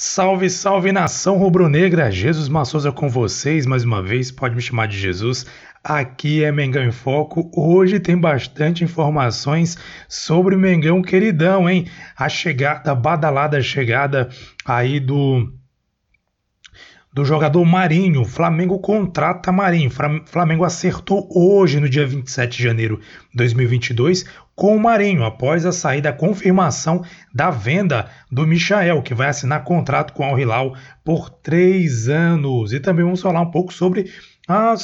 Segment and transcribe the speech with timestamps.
[0.00, 2.08] Salve, salve nação rubro-negra!
[2.08, 5.44] Jesus Massosa com vocês mais uma vez, pode me chamar de Jesus.
[5.82, 7.50] Aqui é Mengão em Foco.
[7.52, 9.76] Hoje tem bastante informações
[10.08, 11.88] sobre o Mengão queridão, hein?
[12.16, 14.28] A chegada, a badalada chegada
[14.64, 15.52] aí do
[17.18, 18.24] do jogador Marinho.
[18.24, 19.90] Flamengo contrata Marinho.
[20.24, 23.00] Flamengo acertou hoje, no dia 27 de janeiro
[23.32, 24.24] de 2022,
[24.54, 27.02] com o Marinho, após a saída, a confirmação
[27.34, 32.72] da venda do Michael, que vai assinar contrato com o Al Hilal por três anos.
[32.72, 34.12] E também vamos falar um pouco sobre
[34.46, 34.74] a,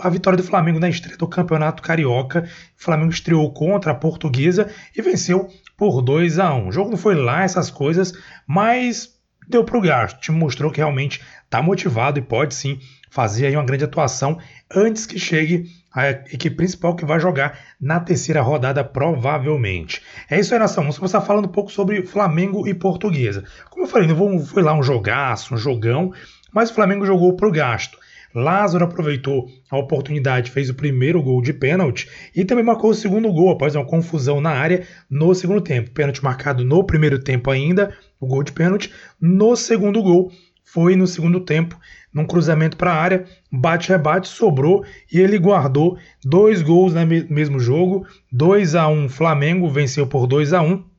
[0.00, 2.48] a, vitória do Flamengo na estreia do Campeonato Carioca.
[2.78, 6.96] O Flamengo estreou contra a Portuguesa e venceu por 2 a 1 O jogo não
[6.96, 8.12] foi lá essas coisas,
[8.46, 9.13] mas
[9.48, 10.28] deu para o gasto.
[10.28, 12.78] O mostrou que realmente está motivado e pode sim
[13.10, 14.38] fazer aí uma grande atuação
[14.74, 20.02] antes que chegue a equipe principal que vai jogar na terceira rodada, provavelmente.
[20.28, 20.82] É isso aí, nação.
[20.82, 23.44] Vamos começar falando um pouco sobre Flamengo e Portuguesa.
[23.70, 26.12] Como eu falei, não foi lá um jogaço, um jogão,
[26.52, 27.96] mas o Flamengo jogou pro gasto.
[28.34, 33.32] Lázaro aproveitou a oportunidade, fez o primeiro gol de pênalti e também marcou o segundo
[33.32, 35.92] gol após uma confusão na área no segundo tempo.
[35.92, 38.92] Pênalti marcado no primeiro tempo ainda, o gol de pênalti.
[39.20, 40.32] No segundo gol,
[40.64, 41.78] foi no segundo tempo,
[42.12, 48.04] num cruzamento para a área, bate-rebate, sobrou e ele guardou dois gols no mesmo jogo,
[48.32, 50.93] 2 a 1 Flamengo venceu por 2 a 1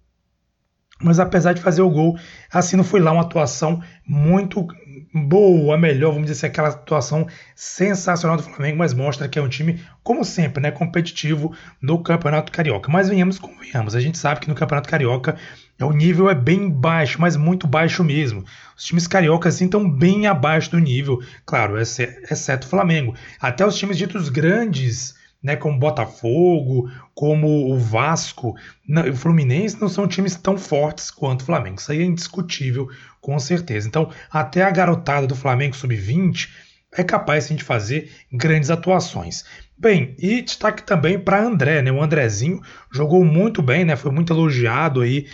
[1.01, 2.17] mas apesar de fazer o gol,
[2.51, 4.65] assim não foi lá uma atuação muito
[5.13, 9.49] boa, melhor, vamos dizer assim, aquela atuação sensacional do Flamengo, mas mostra que é um
[9.49, 12.91] time, como sempre, né, competitivo no Campeonato Carioca.
[12.91, 15.35] Mas venhamos, convenhamos, a gente sabe que no Campeonato Carioca
[15.81, 18.45] o nível é bem baixo, mas muito baixo mesmo.
[18.77, 23.13] Os times cariocas assim, estão bem abaixo do nível, claro, exceto o Flamengo.
[23.39, 28.55] Até os times ditos grandes, né, como Botafogo, como o Vasco,
[28.89, 31.79] o Fluminense, não são times tão fortes quanto o Flamengo.
[31.79, 32.89] Isso aí é indiscutível,
[33.21, 33.87] com certeza.
[33.87, 36.49] Então, até a garotada do Flamengo sub-20
[36.97, 39.45] é capaz de fazer grandes atuações.
[39.77, 41.91] Bem, e destaque também para André, né?
[41.91, 42.59] O Andrezinho
[42.91, 43.95] jogou muito bem, né?
[43.95, 45.27] Foi muito elogiado aí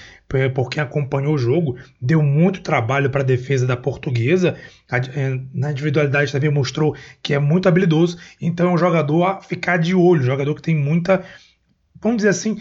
[0.54, 4.56] por quem acompanhou o jogo, deu muito trabalho para a defesa da portuguesa.
[4.90, 9.78] É, na individualidade também mostrou que é muito habilidoso, então é um jogador a ficar
[9.78, 11.24] de olho, jogador que tem muita
[12.02, 12.60] vamos dizer assim,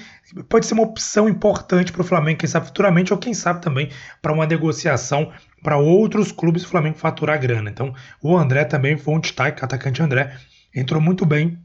[0.49, 3.89] pode ser uma opção importante para o Flamengo, quem sabe futuramente, ou quem sabe também
[4.21, 5.33] para uma negociação
[5.63, 7.71] para outros clubes do Flamengo faturar grana.
[7.71, 10.37] Então, o André também foi um destaque, o atacante André
[10.75, 11.59] entrou muito bem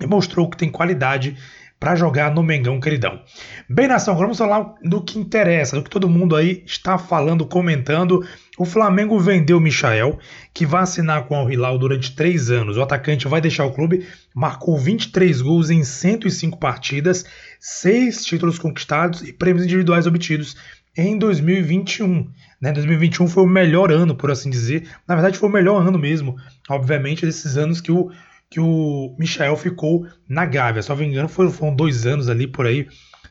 [0.00, 1.36] e mostrou que tem qualidade
[1.78, 3.20] para jogar no Mengão queridão.
[3.68, 7.46] Bem, nação, agora vamos falar do que interessa, do que todo mundo aí está falando,
[7.46, 8.26] comentando.
[8.58, 10.18] O Flamengo vendeu o Michael,
[10.54, 12.76] que vai assinar com o Hilal durante três anos.
[12.76, 17.24] O atacante vai deixar o clube, marcou 23 gols em 105 partidas,
[17.60, 20.56] seis títulos conquistados e prêmios individuais obtidos
[20.96, 22.30] em 2021.
[22.58, 22.72] Né?
[22.72, 24.88] 2021 foi o melhor ano, por assim dizer.
[25.06, 26.36] Na verdade, foi o melhor ano mesmo,
[26.70, 28.10] obviamente, desses anos que o
[28.50, 30.82] que o Michael ficou na Gávea.
[30.88, 32.88] Não me engano, foram, foram dois anos ali por aí.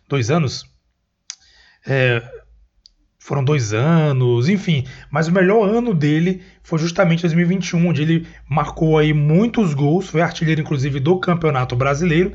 [0.08, 0.66] Dois anos?
[1.88, 2.22] É,
[3.20, 4.86] foram dois anos, enfim.
[5.10, 10.22] Mas o melhor ano dele foi justamente 2021, onde ele marcou aí muitos gols, foi
[10.22, 12.34] artilheiro inclusive do Campeonato Brasileiro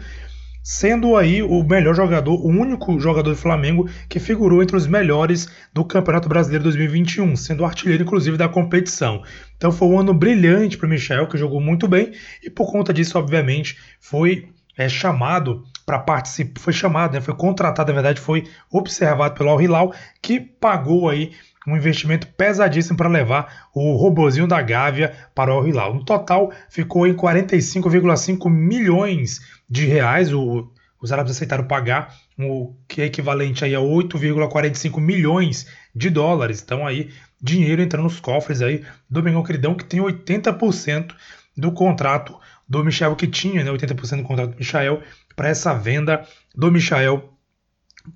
[0.71, 5.49] sendo aí o melhor jogador, o único jogador do Flamengo que figurou entre os melhores
[5.73, 9.21] do Campeonato Brasileiro 2021, sendo artilheiro inclusive da competição.
[9.57, 12.95] Então foi um ano brilhante para o Michel, que jogou muito bem e por conta
[12.95, 14.49] disso, obviamente, foi
[14.79, 19.61] é, chamado para participar, foi chamado, né, foi contratado, na verdade, foi observado pelo Al
[19.61, 19.93] Hilal,
[20.23, 21.33] que pagou aí
[21.67, 25.95] um investimento pesadíssimo para levar o robozinho da Gávea para o Al Hilal.
[25.95, 30.33] No total, ficou em 45,5 milhões de reais.
[30.33, 30.71] O,
[31.01, 36.63] os árabes aceitaram pagar, o que é equivalente aí a 8,45 milhões de dólares.
[36.63, 37.11] Então aí
[37.41, 41.15] dinheiro entrando nos cofres aí do Mengão Queridão, que tem 80%
[41.57, 42.39] do contrato
[42.69, 45.03] do Michel que tinha, né, 80% do contrato do Michel
[45.35, 47.33] para essa venda do Michel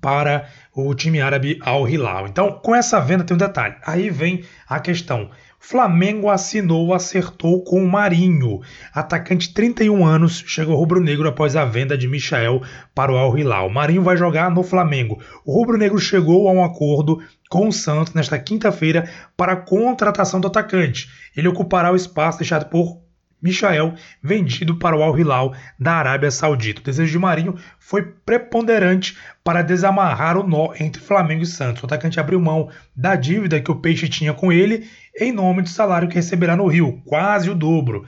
[0.01, 2.27] para o time árabe Al Hilal.
[2.27, 3.75] Então, com essa venda tem um detalhe.
[3.85, 5.29] Aí vem a questão.
[5.67, 8.61] Flamengo assinou, acertou com o Marinho.
[8.93, 12.61] Atacante 31 anos, chegou rubro-negro após a venda de Michael
[12.93, 13.67] para o Al Hilal.
[13.67, 15.19] Marinho vai jogar no Flamengo.
[15.43, 20.47] O rubro-negro chegou a um acordo com o Santos nesta quinta-feira para a contratação do
[20.47, 21.09] atacante.
[21.35, 23.04] Ele ocupará o espaço deixado por
[23.45, 23.93] Michael,
[24.23, 26.81] vendido para o Al Hilal da Arábia Saudita.
[26.81, 31.83] O desejo de Marinho foi preponderante para desamarrar o nó entre Flamengo e Santos.
[31.83, 35.69] O atacante abriu mão da dívida que o Peixe tinha com ele em nome do
[35.69, 38.03] salário que receberá no Rio, quase o dobro.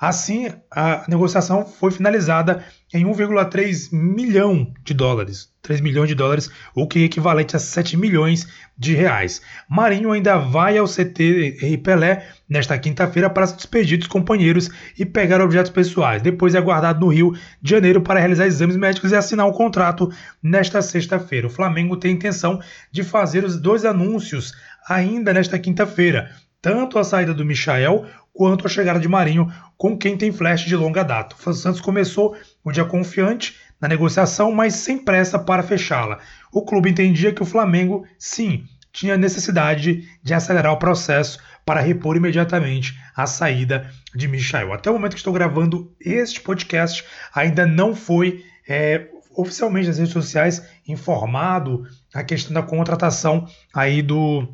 [0.00, 2.64] Assim, a negociação foi finalizada
[2.94, 5.48] em 1,3 milhão de dólares.
[5.60, 8.46] 3 milhões de dólares, o que é equivalente a 7 milhões
[8.78, 9.42] de reais.
[9.68, 15.04] Marinho ainda vai ao CT e Pelé nesta quinta-feira para se despedir dos companheiros e
[15.04, 16.22] pegar objetos pessoais.
[16.22, 20.08] Depois é aguardado no Rio de Janeiro para realizar exames médicos e assinar um contrato
[20.40, 21.48] nesta sexta-feira.
[21.48, 22.60] O Flamengo tem intenção
[22.92, 24.54] de fazer os dois anúncios
[24.88, 26.30] ainda nesta quinta-feira.
[26.60, 28.06] Tanto a saída do Michael
[28.38, 31.34] quanto a chegada de Marinho, com quem tem flash de longa data.
[31.44, 36.20] O Santos começou o dia confiante na negociação, mas sem pressa para fechá-la.
[36.52, 38.62] O clube entendia que o Flamengo, sim,
[38.92, 44.72] tinha necessidade de acelerar o processo para repor imediatamente a saída de Michael.
[44.72, 47.04] Até o momento que estou gravando este podcast,
[47.34, 51.82] ainda não foi é, oficialmente nas redes sociais informado
[52.14, 54.46] a questão da contratação aí do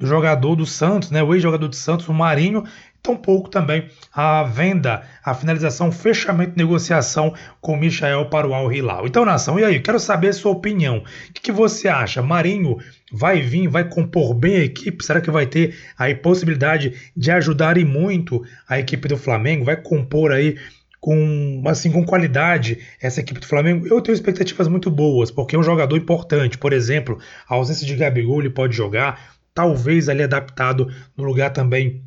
[0.00, 2.64] do jogador do Santos, né, o ex-jogador do Santos, o Marinho,
[3.02, 8.72] tampouco também a venda, a finalização, fechamento de negociação com o Michael para o Al
[8.72, 9.06] Hilal.
[9.06, 9.78] Então, nação, e aí?
[9.78, 10.98] Quero saber a sua opinião.
[10.98, 12.22] O que, que, você acha?
[12.22, 12.78] Marinho
[13.12, 15.04] vai vir, vai compor bem a equipe?
[15.04, 19.66] Será que vai ter aí possibilidade de ajudar e muito a equipe do Flamengo?
[19.66, 20.56] Vai compor aí
[21.00, 25.58] com assim com qualidade essa equipe do Flamengo, eu tenho expectativas muito boas, porque é
[25.58, 26.58] um jogador importante.
[26.58, 27.18] Por exemplo,
[27.48, 32.04] a ausência de Gabigol ele pode jogar, talvez ali adaptado no lugar também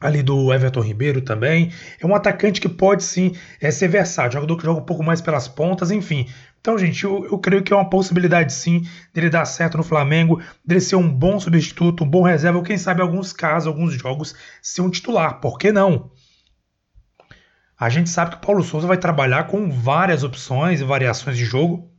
[0.00, 1.72] ali do Everton Ribeiro também.
[2.00, 5.20] É um atacante que pode sim é, ser versátil, jogador que joga um pouco mais
[5.20, 6.28] pelas pontas, enfim.
[6.60, 8.82] Então, gente, eu, eu, creio que é uma possibilidade sim
[9.14, 12.76] dele dar certo no Flamengo, dele ser um bom substituto, um bom reserva, ou quem
[12.76, 15.40] sabe alguns casos, alguns jogos, ser um titular.
[15.40, 16.10] Por que não?
[17.78, 21.44] A gente sabe que o Paulo Souza vai trabalhar com várias opções e variações de
[21.44, 21.90] jogo.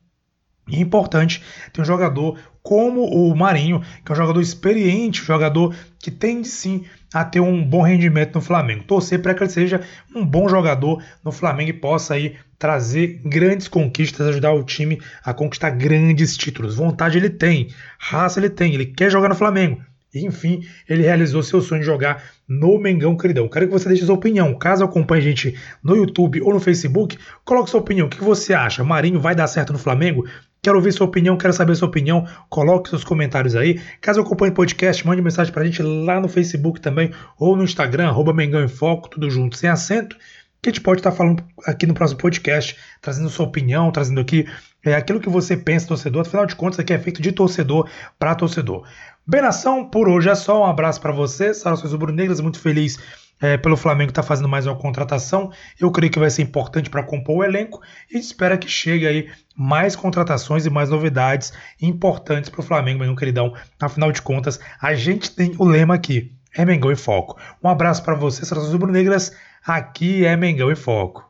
[0.67, 1.41] E é importante
[1.71, 6.83] ter um jogador como o Marinho, que é um jogador experiente, jogador que tende sim
[7.13, 8.83] a ter um bom rendimento no Flamengo.
[8.83, 9.79] Torcer para que ele seja
[10.13, 15.33] um bom jogador no Flamengo e possa aí trazer grandes conquistas, ajudar o time a
[15.33, 16.75] conquistar grandes títulos.
[16.75, 19.81] Vontade ele tem, raça ele tem, ele quer jogar no Flamengo.
[20.13, 23.47] Enfim, ele realizou seu sonho de jogar no Mengão Queridão.
[23.47, 24.53] Quero que você deixe sua opinião.
[24.55, 28.07] Caso acompanhe a gente no YouTube ou no Facebook, coloque sua opinião.
[28.07, 28.83] O que você acha?
[28.83, 30.25] Marinho vai dar certo no Flamengo?
[30.67, 32.27] Quero ouvir sua opinião, quero saber sua opinião.
[32.49, 33.79] Coloque seus comentários aí.
[34.01, 37.09] Caso acompanhe o podcast, mande mensagem pra gente lá no Facebook também
[37.39, 40.17] ou no Instagram, arroba Mengão em Foco, tudo junto, sem acento.
[40.61, 44.45] Que a gente pode estar falando aqui no próximo podcast, trazendo sua opinião, trazendo aqui
[44.83, 46.23] é, aquilo que você pensa, torcedor.
[46.23, 47.89] Afinal de contas, aqui é feito de torcedor
[48.19, 48.85] para torcedor.
[49.25, 50.63] Bem, nação, por hoje é só.
[50.63, 51.53] Um abraço para você.
[51.53, 52.99] Saudações rubro-negras, muito feliz
[53.41, 55.51] é, pelo Flamengo estar tá fazendo mais uma contratação.
[55.79, 57.81] Eu creio que vai ser importante para compor o elenco
[58.11, 63.15] e espera que chegue aí mais contratações e mais novidades importantes para o Flamengo, meu
[63.15, 63.53] queridão.
[63.79, 67.37] Afinal de contas, a gente tem o lema aqui: é Mengão em Foco.
[67.63, 69.31] Um abraço para você, Saudações rubro-negras.
[69.65, 71.26] Aqui é Mengão em Foco.